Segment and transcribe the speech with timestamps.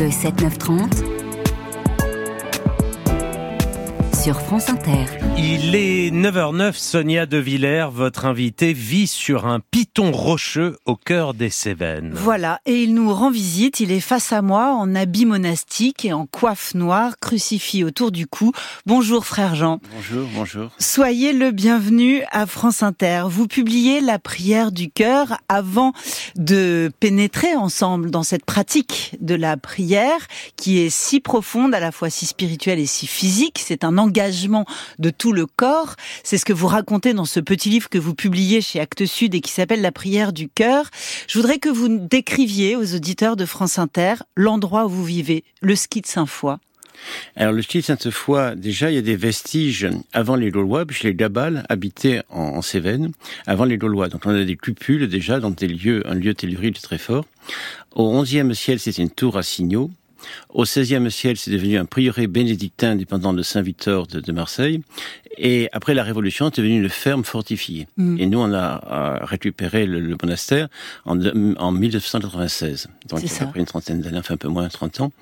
[0.00, 1.09] Le 7-9-30
[4.20, 5.06] sur France Inter.
[5.38, 11.32] Il est 9h09, Sonia De Villers, votre invitée, vit sur un piton rocheux au cœur
[11.32, 12.12] des Cévennes.
[12.12, 16.12] Voilà, et il nous rend visite, il est face à moi en habit monastique et
[16.12, 18.52] en coiffe noire, crucifix autour du cou.
[18.84, 19.80] Bonjour frère Jean.
[19.94, 20.70] Bonjour, bonjour.
[20.78, 23.22] Soyez le bienvenu à France Inter.
[23.26, 25.92] Vous publiez la prière du cœur avant
[26.36, 30.26] de pénétrer ensemble dans cette pratique de la prière
[30.56, 33.62] qui est si profonde, à la fois si spirituelle et si physique.
[33.64, 35.96] C'est un engagement de tout le corps.
[36.22, 39.34] C'est ce que vous racontez dans ce petit livre que vous publiez chez Actes Sud
[39.34, 40.86] et qui s'appelle La prière du cœur.
[41.28, 45.76] Je voudrais que vous décriviez aux auditeurs de France Inter l'endroit où vous vivez, le
[45.76, 46.56] ski de Saint-Foy.
[47.36, 51.04] Alors le ski de Sainte-Foy, déjà il y a des vestiges avant les Gaulois, puisque
[51.04, 53.12] les Gabales habitaient en, Cévennes
[53.46, 54.08] avant les Gaulois.
[54.08, 57.24] Donc on a des cupules déjà dans des lieux, un lieu tellurique très fort.
[57.92, 59.90] Au XIe siècle, c'était une tour à signaux.
[60.48, 64.82] Au XVIe siècle, c'est devenu un prieuré bénédictin dépendant de Saint-Victor de, Marseille.
[65.38, 67.88] Et après la Révolution, c'est devenu une ferme fortifiée.
[67.96, 68.16] Mm.
[68.18, 70.68] Et nous, on a, récupéré le, monastère
[71.04, 71.18] en,
[71.56, 72.88] en 1996.
[73.08, 75.12] Donc, après une trentaine d'années, enfin un peu moins, 30 ans.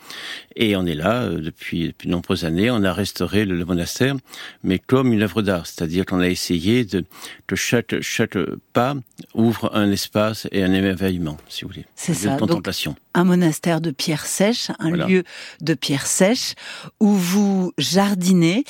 [0.57, 2.71] Et on est là euh, depuis, depuis de nombreuses années.
[2.71, 4.17] On a restauré le, monastère,
[4.63, 5.67] mais comme une œuvre d'art.
[5.67, 7.05] C'est-à-dire qu'on a essayé de,
[7.47, 8.39] que chaque, chaque
[8.73, 8.95] pas
[9.35, 11.87] ouvre un espace et un émerveillement, si vous voulez.
[11.95, 12.37] C'est ça.
[12.37, 12.97] contemplation.
[13.15, 15.25] un monastère de pierre sèche, un lieu
[15.61, 16.55] de pierre sèche
[17.01, 18.65] où vous jardinez,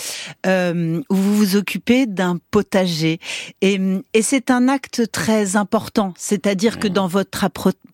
[0.46, 3.18] euh, où vous vous occupez d'un potager.
[3.60, 3.80] Et,
[4.14, 7.44] et c'est un acte très important, c'est-à-dire que dans votre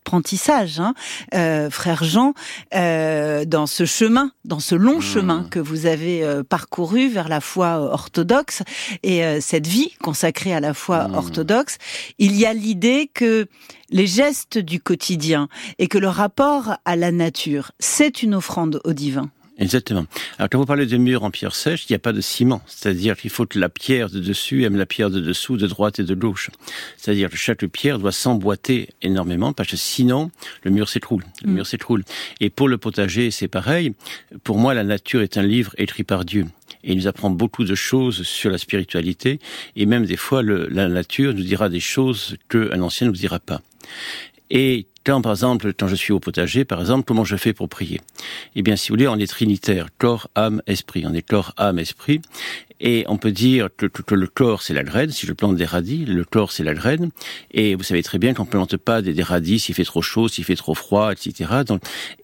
[0.04, 0.94] apprentissage, hein,
[1.34, 2.34] euh, frère Jean,
[2.74, 5.02] euh, dans ce chemin, dans ce long mmh.
[5.02, 8.62] chemin que vous avez euh, parcouru vers la foi orthodoxe
[9.02, 11.14] et euh, cette vie consacrée à la foi mmh.
[11.14, 11.78] orthodoxe,
[12.18, 13.46] il y a l'idée que
[13.88, 18.92] les gestes du quotidien et que le rapport à la nature, c'est une offrande au
[18.92, 19.30] divin.
[19.58, 20.06] Exactement.
[20.38, 22.60] Alors quand vous parlez de murs en pierre sèche, il n'y a pas de ciment.
[22.66, 26.00] C'est-à-dire qu'il faut que la pierre de dessus aime la pierre de dessous, de droite
[26.00, 26.50] et de gauche.
[26.96, 30.30] C'est-à-dire que chaque pierre doit s'emboîter énormément parce que sinon
[30.64, 31.24] le mur s'écroule.
[31.44, 31.54] Le mm.
[31.54, 32.04] mur s'écroule.
[32.40, 33.94] Et pour le potager, c'est pareil.
[34.42, 36.46] Pour moi, la nature est un livre écrit par Dieu.
[36.82, 39.38] Et il nous apprend beaucoup de choses sur la spiritualité.
[39.76, 43.16] Et même des fois, le, la nature nous dira des choses qu'un ancien ne nous
[43.16, 43.62] dira pas.
[44.50, 47.68] Et quand, par exemple, quand je suis au potager, par exemple, comment je fais pour
[47.68, 48.00] prier?
[48.56, 51.04] Eh bien, si vous voulez, on est trinitaire, corps, âme, esprit.
[51.06, 52.22] On est corps, âme, esprit.
[52.80, 55.10] Et on peut dire que, le corps, c'est la graine.
[55.10, 57.10] Si je plante des radis, le corps, c'est la graine.
[57.52, 60.28] Et vous savez très bien qu'on ne plante pas des, radis s'il fait trop chaud,
[60.28, 61.50] s'il fait trop froid, etc.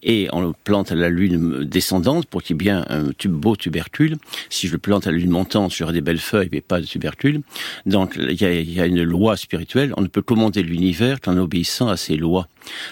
[0.03, 3.55] Et on le plante à la lune descendante pour qu'il y ait bien un beau
[3.55, 4.17] tubercule.
[4.49, 6.85] Si je le plante à la lune montante, j'aurai des belles feuilles, mais pas de
[6.85, 7.41] tubercule.
[7.85, 9.93] Donc, il y a, une loi spirituelle.
[9.97, 12.47] On ne peut commander l'univers qu'en obéissant à ces lois.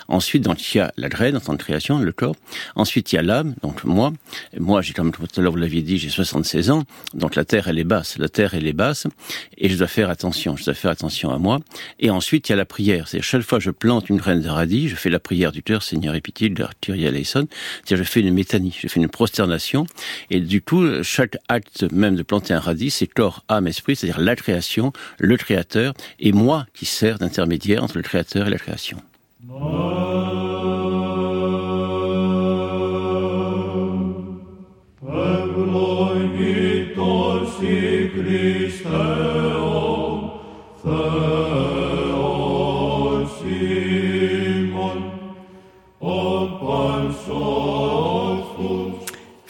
[0.07, 2.35] Ensuite, donc, il y a la graine en tant que création, le corps.
[2.75, 4.13] Ensuite, il y a l'âme, donc moi.
[4.57, 6.83] Moi, j'ai, comme tout à l'heure vous l'aviez dit, j'ai 76 ans.
[7.13, 8.17] Donc, terre, elle est basse.
[8.17, 9.07] La terre, elle est basse.
[9.57, 10.55] Et je dois faire attention.
[10.55, 11.59] Je dois faire attention à moi.
[11.99, 13.07] Et ensuite, il y a la prière.
[13.07, 15.63] C'est chaque fois que je plante une graine de radis, je fais la prière du
[15.63, 16.65] cœur, Seigneur et pitié, de.
[16.81, 18.77] C'est-à-dire, je fais une métanie.
[18.79, 19.85] Je fais une prosternation.
[20.29, 24.21] Et du coup, chaque acte même de planter un radis, c'est corps, âme, esprit, c'est-à-dire
[24.21, 29.01] la création, le créateur, et moi qui sert d'intermédiaire entre le créateur et la création.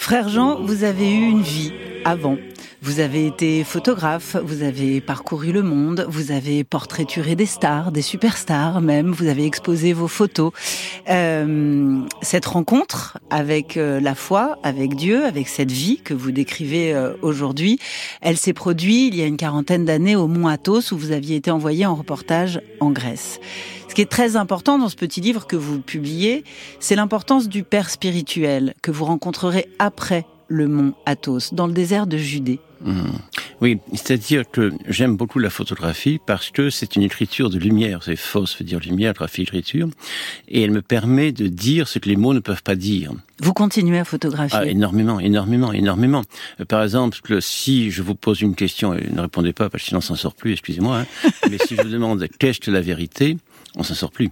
[0.09, 1.72] Frère Jean, vous avez eu une vie
[2.03, 2.36] avant.
[2.81, 8.02] Vous avez été photographe, vous avez parcouru le monde, vous avez portraituré des stars, des
[8.02, 10.52] superstars même, vous avez exposé vos photos.
[11.12, 16.92] Euh, cette rencontre avec euh, la foi, avec Dieu, avec cette vie que vous décrivez
[16.92, 17.78] euh, aujourd'hui,
[18.22, 21.36] elle s'est produite il y a une quarantaine d'années au Mont Athos où vous aviez
[21.36, 23.40] été envoyé en reportage en Grèce.
[23.89, 26.44] Ce qui est très important dans ce petit livre que vous publiez,
[26.79, 32.06] c'est l'importance du Père spirituel que vous rencontrerez après le mont Athos, dans le désert
[32.06, 32.59] de Judée.
[32.81, 33.01] Mmh.
[33.62, 38.03] Oui, c'est-à-dire que j'aime beaucoup la photographie parce que c'est une écriture de lumière.
[38.03, 39.89] C'est fausse, veut dire lumière, graphie, écriture.
[40.47, 43.12] Et elle me permet de dire ce que les mots ne peuvent pas dire.
[43.42, 46.21] Vous continuez à photographier ah, Énormément, énormément, énormément.
[46.62, 49.88] Euh, par exemple, si je vous pose une question, et ne répondez pas parce que
[49.89, 52.81] sinon on s'en sort plus, excusez-moi, hein, mais si je vous demande qu'est-ce que la
[52.81, 53.38] vérité,
[53.75, 54.31] on s'en sort plus.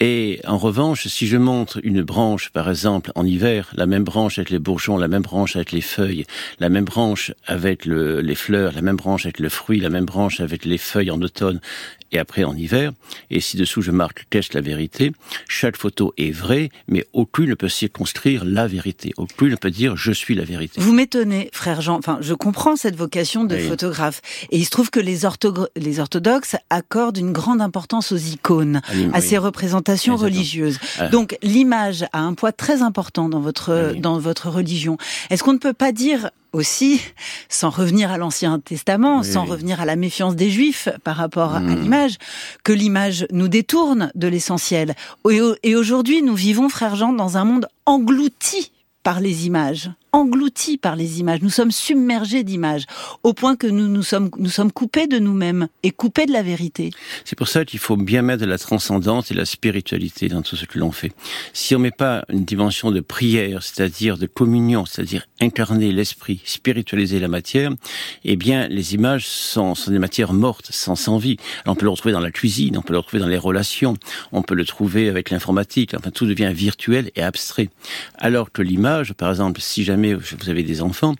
[0.00, 4.38] Et en revanche, si je montre une branche, par exemple, en hiver, la même branche
[4.38, 6.24] avec les bourgeons, la même branche avec les feuilles,
[6.58, 10.40] la même branche avec les fleurs, la même branche avec le fruit, la même branche
[10.40, 11.60] avec les feuilles en automne,
[12.14, 12.92] et après en hiver,
[13.30, 15.12] et si dessous je marque test la vérité,
[15.48, 19.14] chaque photo est vraie, mais aucune ne peut circonscrire la vérité.
[19.16, 20.78] Aucune ne peut dire je suis la vérité.
[20.78, 21.96] Vous m'étonnez, frère Jean.
[21.96, 24.20] Enfin, je comprends cette vocation de photographe.
[24.50, 25.20] Et il se trouve que les,
[25.76, 28.82] les orthodoxes accordent une grande importance aux icônes,
[29.14, 29.81] à ces représentations
[30.16, 30.78] religieuses.
[30.98, 31.08] Ah.
[31.08, 34.96] Donc l'image a un poids très important dans votre, dans votre religion.
[35.30, 37.00] Est-ce qu'on ne peut pas dire aussi,
[37.48, 41.60] sans revenir à l'Ancien Testament, sans revenir à la méfiance des Juifs par rapport à
[41.60, 41.80] hmm.
[41.80, 42.18] l'image,
[42.62, 44.94] que l'image nous détourne de l'essentiel?
[45.62, 48.70] Et aujourd'hui, nous vivons, frère Jean, dans un monde englouti
[49.02, 52.84] par les images engloutis par les images, nous sommes submergés d'images,
[53.22, 56.42] au point que nous nous sommes, nous sommes coupés de nous-mêmes et coupés de la
[56.42, 56.90] vérité.
[57.24, 60.66] C'est pour ça qu'il faut bien mettre la transcendance et la spiritualité dans tout ce
[60.66, 61.12] que l'on fait.
[61.54, 67.18] Si on met pas une dimension de prière, c'est-à-dire de communion, c'est-à-dire incarner l'esprit, spiritualiser
[67.18, 67.72] la matière,
[68.24, 71.38] eh bien, les images sont, sont des matières mortes, sans, sans vie.
[71.64, 73.96] Alors, on peut le retrouver dans la cuisine, on peut le retrouver dans les relations,
[74.32, 77.70] on peut le trouver avec l'informatique, enfin, tout devient virtuel et abstrait.
[78.18, 81.14] Alors que l'image, par exemple, si jamais vous avez des enfants,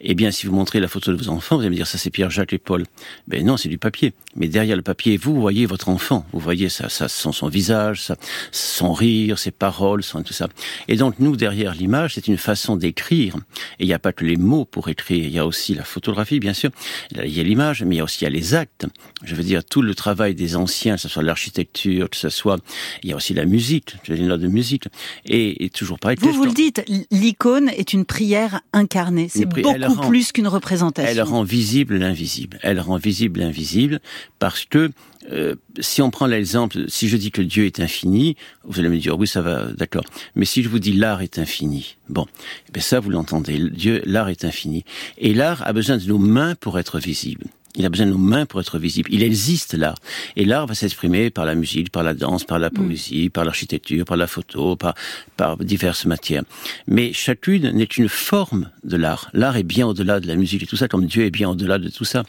[0.00, 1.98] eh bien, si vous montrez la photo de vos enfants, vous allez me dire ça
[1.98, 2.84] c'est Pierre, Jacques et Paul.
[3.26, 4.12] Ben non, c'est du papier.
[4.38, 6.24] Mais derrière le papier, vous voyez votre enfant.
[6.32, 8.16] Vous voyez ça, ça son, son visage, ça,
[8.52, 10.48] son rire, ses paroles, son, tout ça.
[10.86, 13.36] Et donc, nous, derrière l'image, c'est une façon d'écrire.
[13.78, 15.24] Et il n'y a pas que les mots pour écrire.
[15.24, 16.70] Il y a aussi la photographie, bien sûr.
[17.12, 18.86] Il y a l'image, mais il y a aussi les actes.
[19.24, 22.58] Je veux dire, tout le travail des anciens, que ce soit l'architecture, que ce soit,
[23.02, 24.84] il y a aussi la musique, les notes de musique.
[25.26, 26.16] Et, et toujours pareil.
[26.20, 29.28] Vous, vous le dites, l'icône est une prière incarnée.
[29.28, 31.10] C'est beaucoup plus qu'une représentation.
[31.10, 32.58] Elle rend visible l'invisible.
[32.62, 34.00] Elle rend visible l'invisible
[34.38, 34.90] parce que
[35.30, 38.98] euh, si on prend l'exemple, si je dis que Dieu est infini, vous allez me
[38.98, 40.04] dire oui, ça va, d'accord.
[40.34, 42.26] Mais si je vous dis l'art est infini, bon,
[42.74, 43.58] eh ça vous l'entendez.
[43.70, 44.84] Dieu, l'art est infini,
[45.18, 47.44] et l'art a besoin de nos mains pour être visible.
[47.78, 49.08] Il a besoin de nos mains pour être visible.
[49.12, 49.98] Il existe l'art.
[50.36, 52.72] Et l'art va s'exprimer par la musique, par la danse, par la mm.
[52.72, 54.94] poésie, par l'architecture, par la photo, par,
[55.36, 56.42] par diverses matières.
[56.88, 59.30] Mais chacune n'est qu'une forme de l'art.
[59.32, 61.78] L'art est bien au-delà de la musique et tout ça, comme Dieu est bien au-delà
[61.78, 62.24] de tout ça.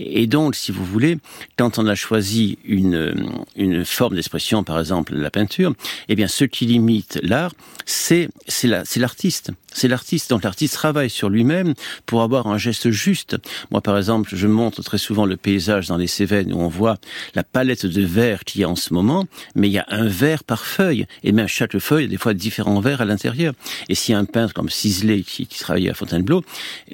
[0.00, 1.18] Et donc, si vous voulez,
[1.56, 3.14] quand on a choisi une,
[3.54, 5.74] une forme d'expression, par exemple la peinture,
[6.08, 7.52] eh bien, ce qui limite l'art,
[7.86, 9.52] c'est, c'est l'artiste.
[9.78, 10.30] C'est l'artiste.
[10.30, 13.36] Donc l'artiste travaille sur lui-même pour avoir un geste juste.
[13.70, 16.96] Moi, par exemple, je montre très souvent le paysage dans les Cévennes où on voit
[17.36, 20.08] la palette de verre qu'il y a en ce moment, mais il y a un
[20.08, 21.06] verre par feuille.
[21.22, 23.54] Et même chaque feuille a des fois différents verres à l'intérieur.
[23.88, 26.42] Et si un peintre comme Sisley qui, qui travaillait à Fontainebleau,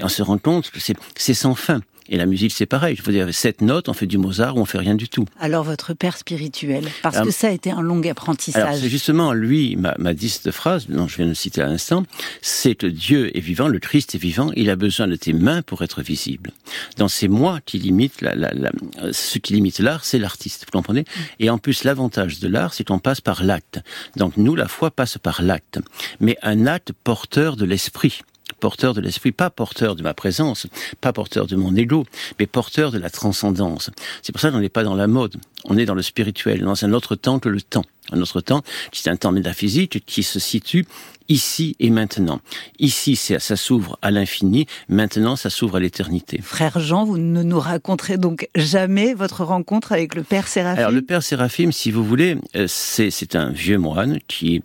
[0.02, 1.80] on se rend compte que c'est sans fin.
[2.08, 2.96] Et la musique, c'est pareil.
[2.96, 5.24] Je veux dire, sept notes, on fait du Mozart ou on fait rien du tout.
[5.40, 8.80] Alors, votre père spirituel, parce que ça a été un long apprentissage.
[8.80, 12.04] c'est justement, lui, m'a dit cette phrase, dont je viens de citer à l'instant,
[12.42, 15.62] c'est que Dieu est vivant, le Christ est vivant, il a besoin de tes mains
[15.62, 16.50] pour être visible.
[16.98, 18.70] Dans ces moi qui limite la, la, la,
[19.12, 21.04] ce qui limite l'art, c'est l'artiste, vous comprenez?
[21.40, 23.80] Et en plus, l'avantage de l'art, c'est qu'on passe par l'acte.
[24.16, 25.78] Donc, nous, la foi passe par l'acte.
[26.20, 28.20] Mais un acte porteur de l'esprit
[28.54, 30.66] porteur de l'esprit, pas porteur de ma présence,
[31.00, 32.06] pas porteur de mon ego,
[32.38, 33.90] mais porteur de la transcendance.
[34.22, 36.84] C'est pour ça qu'on n'est pas dans la mode, on est dans le spirituel, dans
[36.84, 37.84] un autre temps que le temps.
[38.12, 38.62] Un autre temps,
[38.92, 40.86] c'est un temps métaphysique qui se situe
[41.28, 42.40] ici et maintenant.
[42.78, 46.40] Ici, ça s'ouvre à l'infini, maintenant, ça s'ouvre à l'éternité.
[46.42, 50.78] Frère Jean, vous ne nous raconterez donc jamais votre rencontre avec le Père Séraphim?
[50.78, 54.62] Alors, le Père Séraphim, si vous voulez, euh, c'est un vieux moine qui...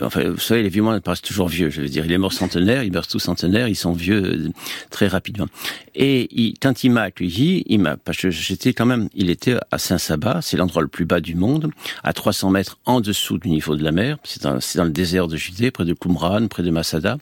[0.00, 2.04] Euh, enfin, vous savez, les vieux moines paraissent toujours vieux, je veux dire.
[2.04, 4.48] Il est mort centenaire, ils meurent tous centenaires, ils sont vieux euh,
[4.90, 5.46] très rapidement.
[5.94, 7.96] Et il, quand il m'a accueilli, il m'a...
[7.96, 9.08] Parce que j'étais quand même...
[9.14, 11.70] Il était à Saint-Sabat, c'est l'endroit le plus bas du monde,
[12.02, 14.18] à 300 mètres en dessous du niveau de la mer.
[14.24, 17.18] C'est dans, dans, le désert de Judée, près de Qumran, près de Masada.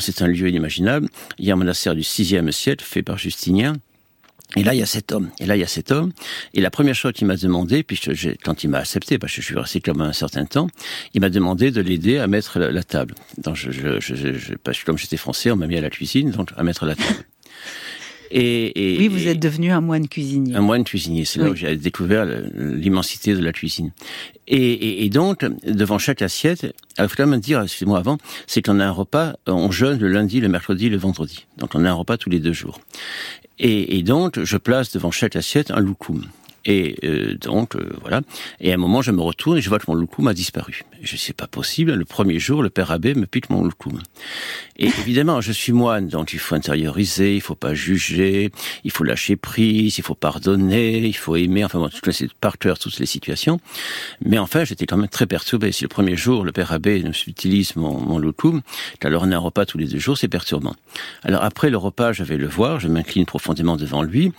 [0.00, 1.08] C'est un lieu inimaginable.
[1.38, 3.74] Il y a un monastère du 6e siècle fait par Justinien.
[4.54, 5.30] Et là, il y a cet homme.
[5.40, 6.12] Et là, il y a cet homme.
[6.54, 8.00] Et la première chose qu'il m'a demandé, puis
[8.44, 10.68] quand il m'a accepté, parce que je suis resté comme un certain temps,
[11.14, 13.14] il m'a demandé de l'aider à mettre la, table.
[13.38, 16.50] Donc, je, je, je, que comme j'étais français, on m'a mis à la cuisine, donc
[16.56, 17.24] à mettre la table.
[18.30, 20.54] Et, oui, vous êtes devenu un moine cuisinier.
[20.54, 23.92] Un moine cuisinier, c'est là où j'ai découvert l'immensité de la cuisine.
[24.48, 26.66] Et, et, donc, devant chaque assiette,
[26.98, 30.08] il faut quand même dire, excusez-moi avant, c'est qu'on a un repas, on jeûne le
[30.08, 31.46] lundi, le mercredi, le vendredi.
[31.58, 32.80] Donc on a un repas tous les deux jours.
[33.58, 36.26] Et, et donc, je place devant chaque assiette un loukoum.
[36.66, 38.20] Et euh, donc, euh, voilà.
[38.60, 40.82] Et à un moment, je me retourne et je vois que mon loukoum a disparu.
[41.06, 41.94] Je sais pas possible.
[41.94, 44.00] Le premier jour, le père abbé me pique mon loukoum.
[44.76, 48.50] Et évidemment, je suis moine, donc il faut intérioriser, il faut pas juger,
[48.84, 51.64] il faut lâcher prise, il faut pardonner, il faut aimer.
[51.64, 53.58] Enfin bon, toutes les, par cœur toutes les situations.
[54.24, 55.72] Mais enfin, j'étais quand même très perturbé.
[55.72, 58.62] Si le premier jour, le père abbé utilise mon, mon loukoum,
[59.06, 60.74] alors on a un repas tous les deux jours, c'est perturbant.
[61.22, 64.32] Alors après le repas, je vais le voir, je m'incline profondément devant lui,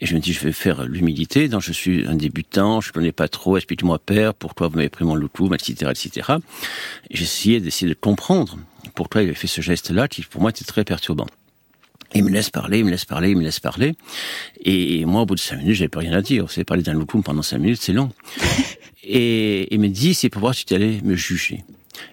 [0.00, 2.92] et je me dis, je vais faire l'humilité, donc je suis un débutant, je ne
[2.92, 6.11] connais pas trop, explique-moi père, pourquoi vous m'avez pris mon loukoum, etc., etc.
[7.10, 8.58] J'essayais d'essayer de comprendre
[8.94, 11.26] pourquoi il avait fait ce geste-là, qui pour moi était très perturbant.
[12.14, 13.94] Il me laisse parler, il me laisse parler, il me laisse parler.
[14.64, 16.44] Et moi, au bout de cinq minutes, j'avais plus rien à dire.
[16.44, 18.10] Vous savez, parler d'un loukoum pendant cinq minutes, c'est long.
[19.04, 21.64] Et il me dit, c'est pour voir si tu allais me juger.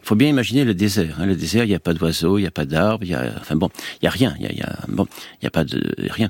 [0.01, 1.17] Il faut bien imaginer le désert.
[1.19, 1.25] Hein.
[1.25, 3.33] Le désert, il n'y a pas d'oiseaux, il n'y a pas d'arbres, il y a,
[3.39, 3.69] enfin bon,
[4.01, 4.35] il y a rien.
[4.39, 5.05] Il y a, il y a bon,
[5.41, 6.29] il y a pas de rien.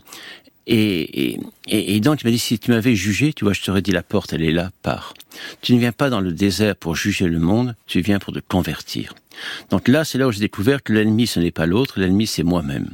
[0.68, 3.82] Et, et, et donc il m'a dit si tu m'avais jugé, tu vois, je t'aurais
[3.82, 5.14] dit la porte, elle est là, pars.
[5.62, 8.40] Tu ne viens pas dans le désert pour juger le monde, tu viens pour te
[8.40, 9.16] convertir.
[9.70, 12.44] Donc là, c'est là où j'ai découvert que l'ennemi, ce n'est pas l'autre, l'ennemi, c'est
[12.44, 12.90] moi-même.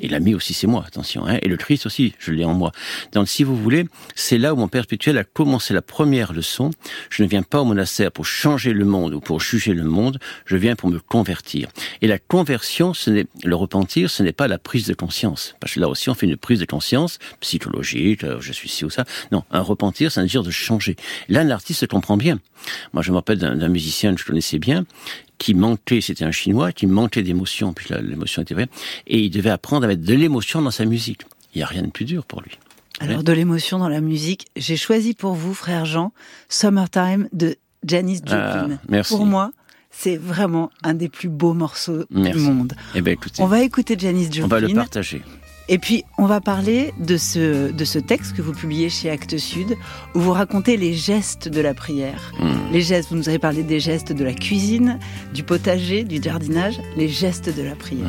[0.00, 1.26] Et l'ami aussi, c'est moi, attention.
[1.26, 1.38] Hein.
[1.42, 2.72] Et le Christ aussi, je l'ai en moi.
[3.12, 6.70] Donc, si vous voulez, c'est là où mon Père a commencé la première leçon.
[7.10, 10.18] Je ne viens pas au monastère pour changer le monde ou pour juger le monde.
[10.46, 11.68] Je viens pour me convertir.
[12.02, 15.56] Et la conversion, ce n'est le repentir, ce n'est pas la prise de conscience.
[15.60, 18.24] Parce que là aussi, on fait une prise de conscience psychologique.
[18.24, 19.04] Euh, je suis ci ou ça.
[19.32, 20.96] Non, un repentir, c'est un dire de changer.
[21.28, 22.40] Là, l'artiste comprend bien.
[22.92, 24.86] Moi, je me rappelle d'un musicien que je connaissais bien
[25.38, 28.68] qui manquait, c'était un chinois, qui manquait d'émotion, puis l'émotion était vraie,
[29.06, 31.22] et il devait apprendre à mettre de l'émotion dans sa musique.
[31.54, 32.58] Il n'y a rien de plus dur pour lui.
[33.00, 36.12] Alors, de l'émotion dans la musique, j'ai choisi pour vous, frère Jean,
[36.48, 38.78] Summertime de Janis ah, Joplin.
[38.88, 39.14] merci.
[39.14, 39.50] Pour moi,
[39.90, 42.74] c'est vraiment un des plus beaux morceaux du monde.
[42.94, 44.44] Eh ben, écoutez, on va écouter Janis Joplin.
[44.44, 45.22] On va le partager.
[45.68, 49.38] Et puis, on va parler de ce, de ce texte que vous publiez chez Actes
[49.38, 49.76] Sud,
[50.14, 52.32] où vous racontez les gestes de la prière.
[52.38, 52.72] Hmm.
[52.72, 54.98] Les gestes, vous nous avez parlé des gestes de la cuisine,
[55.32, 58.08] du potager, du jardinage, les gestes de la prière.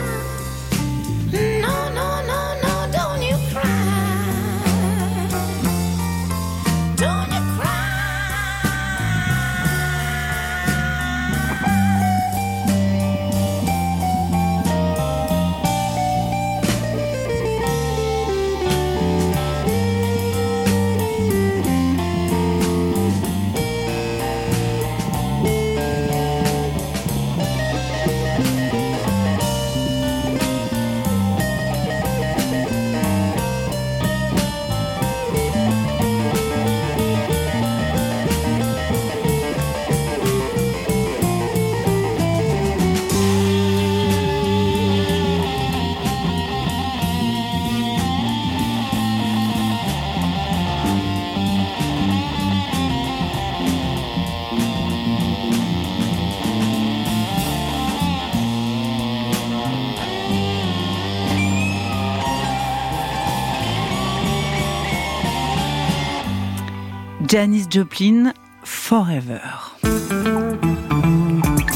[67.31, 68.33] Janis Joplin,
[68.65, 69.39] Forever.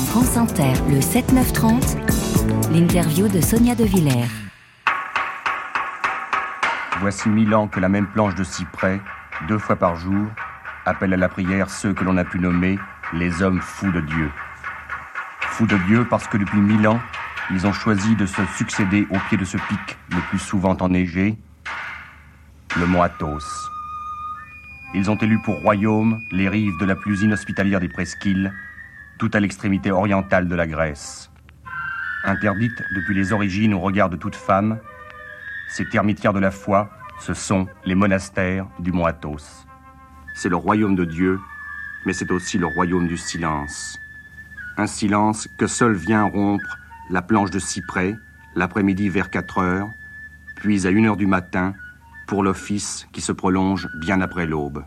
[0.07, 4.27] France Inter, le 7-9-30, l'interview de Sonia De Villers.
[6.99, 8.99] Voici mille ans que la même planche de cyprès,
[9.47, 10.27] deux fois par jour,
[10.85, 12.77] appelle à la prière ceux que l'on a pu nommer
[13.13, 14.29] les hommes fous de Dieu.
[15.39, 16.99] Fous de Dieu parce que depuis mille ans,
[17.51, 21.37] ils ont choisi de se succéder au pied de ce pic le plus souvent enneigé,
[22.75, 23.69] le mont Athos.
[24.97, 28.53] Ils ont élu pour royaume les rives de la plus inhospitalière des presqu'îles,
[29.17, 31.29] tout à l'extrémité orientale de la Grèce.
[32.23, 34.79] Interdite depuis les origines au regard de toute femme,
[35.67, 39.65] ces termitières de la foi, ce sont les monastères du mont Athos.
[40.33, 41.41] C'est le royaume de Dieu,
[42.05, 43.99] mais c'est aussi le royaume du silence.
[44.77, 46.77] Un silence que seul vient rompre
[47.09, 48.15] la planche de cyprès,
[48.55, 49.89] l'après-midi vers 4 heures,
[50.55, 51.73] puis à 1 heure du matin,
[52.27, 54.83] pour l'office qui se prolonge bien après l'aube.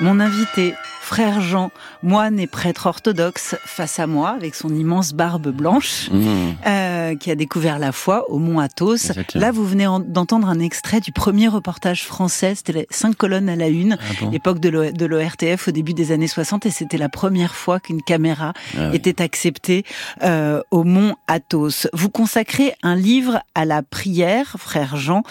[0.00, 0.74] Mon invité,
[1.06, 1.70] frère Jean,
[2.02, 6.26] moine et prêtre orthodoxe, face à moi, avec son immense barbe blanche, Mmh.
[6.66, 9.12] euh, qui a découvert la foi au Mont Athos.
[9.34, 13.48] Là, vous venez en- d'entendre un extrait du premier reportage français, c'était les cinq colonnes
[13.48, 16.66] à la une, Ah bon époque de l'O- de l'ORTF au début des années 60,
[16.66, 18.96] et c'était la première fois qu'une caméra Ah oui.
[18.96, 19.84] était acceptée
[20.24, 21.86] euh, au Mont Athos.
[21.92, 25.22] Vous consacrez un livre à la prière, frère Jean,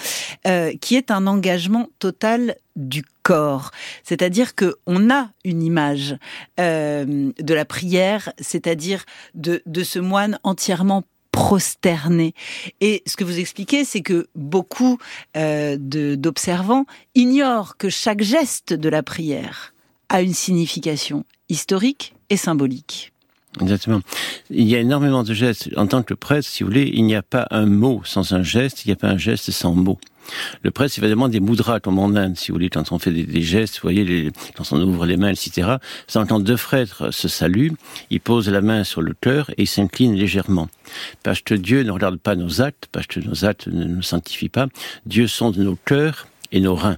[0.48, 3.04] euh, qui est un engagement total du
[4.04, 6.18] C'est-à-dire que on a une image
[6.60, 12.34] euh, de la prière, c'est-à-dire de, ce moine entièrement prosterné.
[12.82, 15.00] Et ce que vous expliquez, c'est que beaucoup
[15.36, 19.74] euh, d'observants ignorent que chaque geste de la prière
[20.10, 23.12] a une signification historique et symbolique.
[23.62, 24.02] Exactement.
[24.50, 25.70] Il y a énormément de gestes.
[25.78, 28.44] En tant que prêtre, si vous voulez, il n'y a pas un mot sans un
[28.44, 29.98] geste, il n'y a pas un geste sans mot.
[30.64, 33.12] Le prêtre, c'est évidemment des mudras, comme en Inde, si vous voulez, quand on fait
[33.12, 35.76] des, gestes, voyez, les, quand on ouvre les mains, etc.
[36.08, 37.74] C'est quand deux frères se saluent,
[38.10, 40.70] ils posent la main sur le cœur et ils s'inclinent légèrement.
[41.24, 44.50] Parce que Dieu ne regarde pas nos actes, parce que nos actes ne nous sanctifient
[44.50, 44.68] pas.
[45.06, 46.98] Dieu sonde nos cœurs et nos reins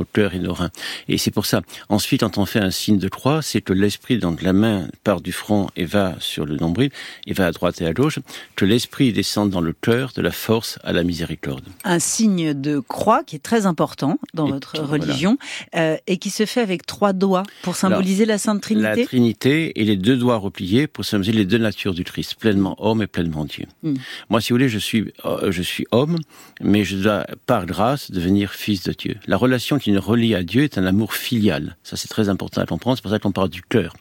[0.00, 0.70] nos cœurs et nos reins.
[1.08, 1.62] Et c'est pour ça.
[1.88, 5.20] Ensuite, quand on fait un signe de croix, c'est que l'esprit, donc la main part
[5.20, 6.90] du front et va sur le nombril,
[7.26, 8.18] et va à droite et à gauche,
[8.56, 11.64] que l'esprit descende dans le cœur de la force à la miséricorde.
[11.84, 15.04] Un signe de croix qui est très important dans Et votre voilà.
[15.04, 15.38] religion
[15.76, 19.04] euh, et qui se fait avec trois doigts pour symboliser la Sainte La Trinité?
[19.06, 23.02] Trinité et les deux doigts repliés pour symboliser les deux natures du Christ, pleinement homme
[23.02, 23.66] et pleinement Dieu.
[23.82, 23.94] Mm.
[24.30, 26.18] Moi, si vous voulez, je suis, euh, je suis homme,
[26.60, 29.16] mais je dois, par grâce, devenir fils de Dieu.
[29.26, 31.76] La relation qui nous relie à Dieu est un amour filial.
[31.82, 32.96] Ça, c'est très important à comprendre.
[32.96, 33.94] C'est pour ça qu'on parle du cœur.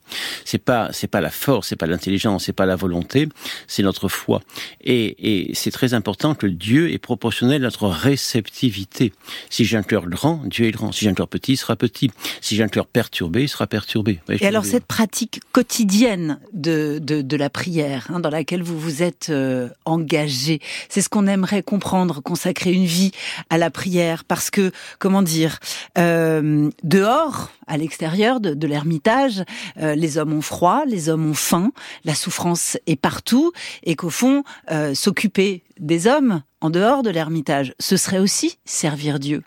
[0.45, 3.29] C'est pas, c'est pas la force, c'est pas l'intelligence, c'est pas la volonté,
[3.67, 4.41] c'est notre foi.
[4.81, 9.13] Et, et c'est très important que Dieu est proportionnel à notre réceptivité.
[9.49, 10.91] Si j'ai un cœur grand, Dieu est grand.
[10.91, 12.11] Si j'ai un cœur petit, il sera petit.
[12.41, 14.19] Si j'ai un cœur perturbé, il sera perturbé.
[14.29, 19.03] Et alors cette pratique quotidienne de, de, de la prière, hein, dans laquelle vous vous
[19.03, 23.11] êtes euh, engagé, c'est ce qu'on aimerait comprendre, consacrer une vie
[23.49, 25.59] à la prière, parce que, comment dire,
[25.97, 29.43] euh, dehors, à l'extérieur de, de l'ermitage,
[29.79, 31.71] euh, les hommes ont froid, les hommes ont faim,
[32.05, 33.51] la souffrance est partout,
[33.83, 39.19] et qu'au fond, euh, s'occuper des hommes en dehors de l'ermitage, ce serait aussi servir
[39.19, 39.43] Dieu.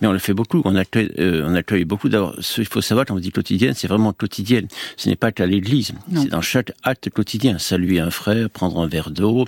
[0.00, 0.62] Mais on le fait beaucoup.
[0.64, 2.08] On accueille, euh, on accueille beaucoup.
[2.08, 4.68] D'abord, ce qu'il faut savoir quand on dit quotidienne, c'est vraiment quotidienne.
[4.96, 5.92] Ce n'est pas qu'à l'église.
[6.14, 7.58] C'est dans chaque acte quotidien.
[7.58, 9.44] Saluer un frère, prendre un verre d'eau,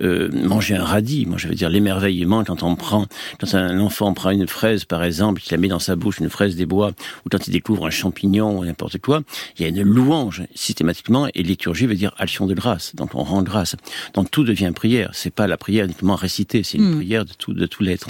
[0.00, 1.26] euh, manger un radis.
[1.26, 3.06] Moi, je veux dire l'émerveillement quand on prend,
[3.40, 6.30] quand un enfant prend une fraise, par exemple, qu'il la met dans sa bouche, une
[6.30, 6.92] fraise des bois,
[7.24, 9.22] ou quand il découvre un champignon ou n'importe quoi,
[9.58, 11.28] il y a une louange systématiquement.
[11.34, 12.94] Et liturgie veut dire action de grâce.
[12.94, 13.76] Donc, on rend grâce.
[14.14, 15.10] Donc, tout devient prière.
[15.12, 16.62] C'est pas la prière uniquement récitée.
[16.62, 16.96] C'est une Mm.
[16.96, 18.08] prière de tout, de tout l'être.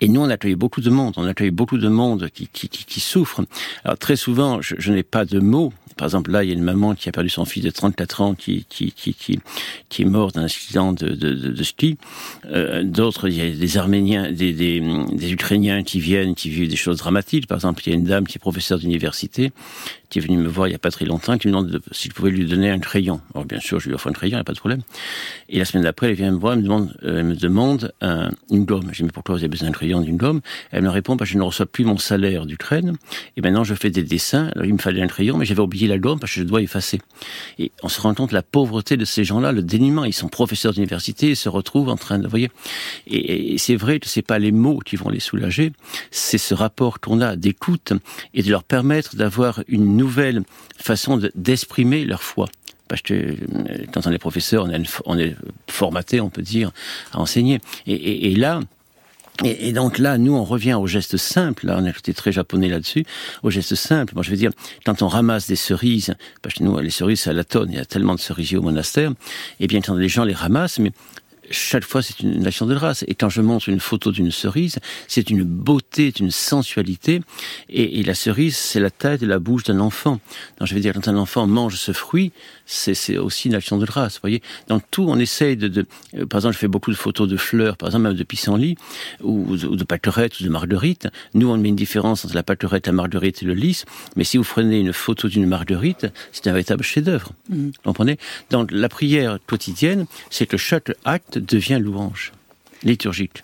[0.00, 1.14] Et nous, on accueille beaucoup de monde.
[1.16, 3.42] On accueille beaucoup de monde qui, souffre.
[3.84, 5.72] Alors très souvent, je, n'ai pas de mots.
[5.96, 8.20] Par exemple, là, il y a une maman qui a perdu son fils de 34
[8.20, 8.64] ans, qui
[9.98, 11.96] est mort d'un accident de, ski.
[12.46, 14.80] Euh, D'autres, il y a des Arméniens, des,
[15.32, 17.46] Ukrainiens qui viennent, qui vivent des choses dramatiques.
[17.48, 19.50] Par exemple, il y a une dame qui est professeure d'université,
[20.08, 21.82] qui est venue me voir il y a pas très longtemps, qui me demande de-
[21.92, 23.20] si je pouvais lui donner un crayon.
[23.34, 24.82] Alors bien sûr, je lui offre un crayon, il n'y a pas de problème.
[25.48, 26.62] Et la semaine d'après, elle vient me voir, elle
[27.24, 28.88] me demande, euh, un- une gomme.
[28.92, 31.36] Je dis, mais pourquoi vous besoin d'un crayon, d'une gomme Elle me répond, que je
[31.36, 32.96] ne reçois plus mon salaire d'Ukraine,
[33.36, 34.50] et maintenant je fais des dessins.
[34.54, 36.62] Alors il me fallait un crayon, mais j'avais oublié la gomme parce que je dois
[36.62, 37.00] effacer.
[37.58, 40.04] Et on se rend compte de la pauvreté de ces gens-là, le dénuement.
[40.04, 42.50] Ils sont professeurs d'université, ils se retrouvent en train de, voyez.
[43.06, 45.72] Et, c'est vrai que c'est pas les mots qui vont les soulager,
[46.10, 47.92] c'est ce rapport qu'on a d'écoute
[48.34, 50.42] et de leur permettre d'avoir une nouvelle
[50.76, 52.46] façon de- d'exprimer leur foi
[52.88, 53.36] parce que euh,
[53.92, 54.66] quand on est professeur,
[55.04, 55.36] on, est
[55.68, 56.72] formaté, on peut dire,
[57.12, 57.60] à enseigner.
[57.86, 58.60] Et là,
[59.44, 61.66] et, et donc là, nous, on revient au geste simple.
[61.66, 63.04] Là, on a été très japonais là-dessus.
[63.42, 64.14] Au geste simple.
[64.14, 64.50] Moi, je veux dire,
[64.84, 67.70] quand on ramasse des cerises, parce que nous, les cerises, c'est à la tonne.
[67.70, 69.12] Il y a tellement de cerisiers au monastère.
[69.60, 70.92] Et bien, quand les gens les ramassent, mais
[71.50, 73.04] chaque fois, c'est une action de grâce.
[73.08, 77.20] Et quand je montre une photo d'une cerise, c'est une beauté, une sensualité.
[77.68, 80.20] Et, et la cerise, c'est la taille de la bouche d'un enfant.
[80.58, 82.32] Donc, je veux dire, quand un enfant mange ce fruit,
[82.66, 84.14] c'est aussi une action de grâce.
[84.14, 86.96] Vous voyez, dans tout, on essaye de, de euh, par exemple, je fais beaucoup de
[86.96, 88.76] photos de fleurs, par exemple même de pissenlit
[89.22, 91.08] ou, ou de pâquerettes ou de marguerite.
[91.34, 93.86] Nous, on met une différence entre la pâquerette, la marguerite et le lys.
[94.16, 97.32] Mais si vous prenez une photo d'une marguerite, c'est un véritable chef-d'œuvre.
[97.48, 98.18] Vous comprenez?
[98.50, 102.32] Donc, la prière quotidienne, c'est que chaque acte devient louange
[102.82, 103.42] liturgique.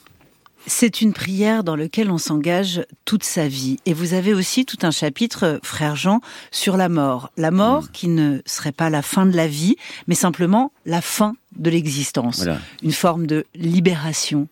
[0.67, 3.77] C'est une prière dans laquelle on s'engage toute sa vie.
[3.85, 7.31] Et vous avez aussi tout un chapitre, frère Jean, sur la mort.
[7.37, 7.89] La mort Mm.
[7.93, 9.77] qui ne serait pas la fin de la vie,
[10.07, 12.37] mais simplement la fin de l'existence.
[12.39, 12.61] Voilà.
[12.83, 14.49] Une forme de libération.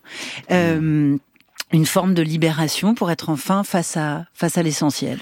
[0.50, 1.16] Euh,
[1.72, 5.18] une forme de libération pour être enfin face à, face à l'essentiel.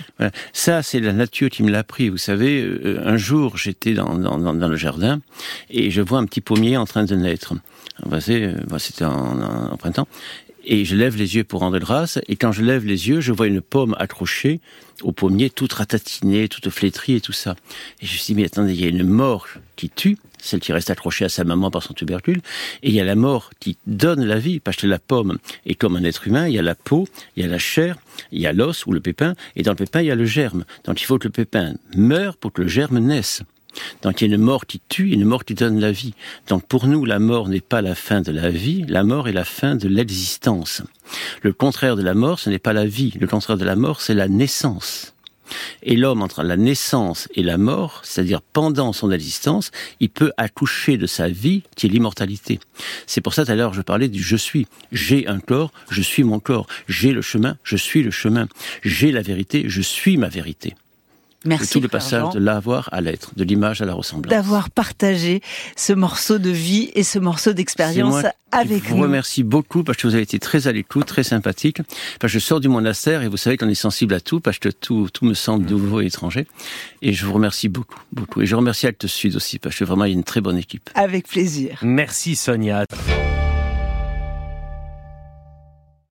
[0.53, 2.09] Ça, c'est la nature qui me l'a appris.
[2.09, 5.21] Vous savez, euh, un jour, j'étais dans, dans, dans, le jardin
[5.71, 7.55] et je vois un petit pommier en train de naître.
[8.13, 8.19] Euh,
[8.79, 10.09] C'était en, en- en printemps.
[10.65, 12.19] Et je lève les yeux pour rendre grâce.
[12.29, 14.61] Et quand je lève les yeux, je vois une pomme accrochée
[15.03, 17.57] au pommier, toute ratatinée, toute flétrie et tout ça.
[18.01, 19.47] Et je me suis dit, mais attendez, il y a une mort
[19.77, 22.41] qui tue, celle qui reste accrochée à sa maman par son tubercule,
[22.83, 25.75] et il y a la mort qui donne la vie, parce que la pomme est
[25.75, 27.97] comme un être humain, il y a la peau, il y a la chair,
[28.33, 30.27] il y a l'os ou le pépin, et dans le pépin, il y a le
[30.27, 30.65] germe.
[30.85, 33.43] Donc il faut que le pépin meure pour que le germe naisse.
[34.03, 36.15] Donc il y a une mort qui tue une mort qui donne la vie.
[36.49, 39.33] Donc pour nous, la mort n'est pas la fin de la vie, la mort est
[39.33, 40.83] la fin de l'existence.
[41.43, 44.01] Le contraire de la mort, ce n'est pas la vie, le contraire de la mort,
[44.01, 45.15] c'est la naissance.
[45.83, 50.97] Et l'homme, entre la naissance et la mort, c'est-à-dire pendant son existence, il peut accoucher
[50.97, 52.61] de sa vie, qui est l'immortalité.
[53.07, 54.67] C'est pour ça, tout à l'heure, je parlais du je suis.
[54.93, 56.67] J'ai un corps, je suis mon corps.
[56.89, 58.47] J'ai le chemin, je suis le chemin.
[58.83, 60.75] J'ai la vérité, je suis ma vérité.
[61.45, 61.67] Merci.
[61.67, 64.31] C'est tout le passage Jean, de l'avoir à l'être, de l'image à la ressemblance.
[64.31, 65.41] D'avoir partagé
[65.77, 69.03] ce morceau de vie et ce morceau d'expérience avec vous nous.
[69.03, 71.79] remercie beaucoup parce que vous avez été très à l'écoute, très sympathique.
[72.19, 74.59] Parce que je sors du monastère et vous savez qu'on est sensible à tout parce
[74.59, 76.47] que tout, tout me semble nouveau et étranger.
[77.01, 78.43] Et je vous remercie beaucoup, beaucoup.
[78.43, 80.59] Et je remercie Actes Sud aussi parce que vraiment il y a une très bonne
[80.59, 80.91] équipe.
[80.95, 81.79] Avec plaisir.
[81.83, 82.85] Merci Sonia.